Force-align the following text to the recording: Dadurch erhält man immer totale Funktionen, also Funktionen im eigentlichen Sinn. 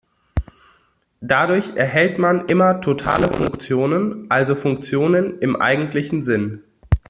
Dadurch 1.19 1.75
erhält 1.75 2.17
man 2.17 2.47
immer 2.47 2.81
totale 2.81 3.31
Funktionen, 3.31 4.25
also 4.31 4.55
Funktionen 4.55 5.37
im 5.37 5.55
eigentlichen 5.55 6.23
Sinn. 6.23 6.63